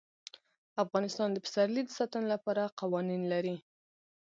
افغانستان 0.83 1.29
د 1.31 1.37
پسرلی 1.45 1.81
د 1.85 1.89
ساتنې 1.97 2.27
لپاره 2.33 2.73
قوانین 2.79 3.21
لري. 3.33 3.55